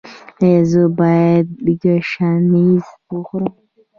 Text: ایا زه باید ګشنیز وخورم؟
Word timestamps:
ایا 0.43 0.61
زه 0.71 0.81
باید 0.99 1.47
ګشنیز 1.81 2.85
وخورم؟ 3.13 3.55